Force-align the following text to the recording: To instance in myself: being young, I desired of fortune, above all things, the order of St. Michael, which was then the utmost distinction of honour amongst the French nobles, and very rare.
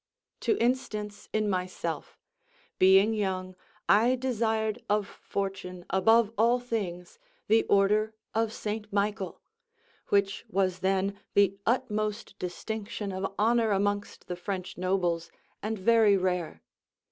To 0.39 0.57
instance 0.57 1.29
in 1.31 1.47
myself: 1.47 2.17
being 2.79 3.13
young, 3.13 3.55
I 3.87 4.15
desired 4.15 4.83
of 4.89 5.05
fortune, 5.07 5.85
above 5.91 6.31
all 6.39 6.59
things, 6.59 7.19
the 7.47 7.65
order 7.65 8.15
of 8.33 8.51
St. 8.51 8.91
Michael, 8.91 9.39
which 10.07 10.43
was 10.49 10.79
then 10.79 11.19
the 11.35 11.55
utmost 11.67 12.39
distinction 12.39 13.11
of 13.11 13.31
honour 13.37 13.69
amongst 13.69 14.25
the 14.27 14.35
French 14.35 14.75
nobles, 14.75 15.29
and 15.61 15.77
very 15.77 16.17
rare. 16.17 16.63